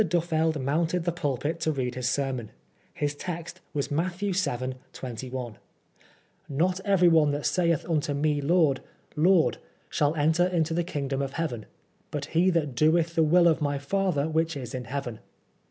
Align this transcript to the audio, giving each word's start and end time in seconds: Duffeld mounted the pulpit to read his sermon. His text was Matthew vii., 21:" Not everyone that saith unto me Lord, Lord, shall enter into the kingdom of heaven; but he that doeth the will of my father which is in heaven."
Duffeld 0.03 0.59
mounted 0.59 1.03
the 1.03 1.11
pulpit 1.11 1.59
to 1.59 1.71
read 1.71 1.93
his 1.93 2.09
sermon. 2.09 2.49
His 2.91 3.13
text 3.13 3.61
was 3.71 3.91
Matthew 3.91 4.33
vii., 4.33 4.73
21:" 4.93 5.59
Not 6.49 6.79
everyone 6.83 7.29
that 7.33 7.45
saith 7.45 7.87
unto 7.87 8.15
me 8.15 8.41
Lord, 8.41 8.81
Lord, 9.15 9.59
shall 9.91 10.15
enter 10.15 10.47
into 10.47 10.73
the 10.73 10.83
kingdom 10.83 11.21
of 11.21 11.33
heaven; 11.33 11.67
but 12.09 12.25
he 12.33 12.49
that 12.49 12.73
doeth 12.73 13.13
the 13.13 13.21
will 13.21 13.47
of 13.47 13.61
my 13.61 13.77
father 13.77 14.27
which 14.27 14.57
is 14.57 14.73
in 14.73 14.85
heaven." 14.85 15.19